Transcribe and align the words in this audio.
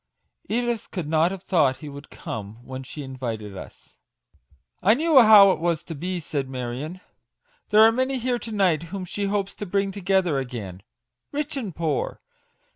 "Edith 0.49 0.89
could 0.89 1.07
not 1.07 1.29
have 1.29 1.43
thought 1.43 1.77
he 1.77 1.87
would 1.87 2.09
come 2.09 2.65
when 2.65 2.81
she 2.81 3.03
invited 3.03 3.55
us."" 3.55 3.97
I 4.81 4.95
knew 4.95 5.21
how 5.21 5.51
it 5.51 5.59
was 5.59 5.83
to 5.83 5.93
be/' 5.93 6.19
said 6.19 6.49
Marion; 6.49 7.01
"there 7.69 7.81
are 7.83 7.91
many 7.91 8.17
here 8.17 8.39
to 8.39 8.51
night 8.51 8.81
whom 8.89 9.05
she 9.05 9.25
hopes 9.25 9.53
to 9.57 9.67
bring 9.67 9.91
together 9.91 10.39
again; 10.39 10.81
rich 11.31 11.55
and 11.55 11.75
poor. 11.75 12.19